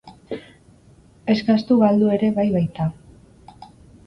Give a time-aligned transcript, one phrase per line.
[1.33, 2.89] Eskastu galdu ere bai baita.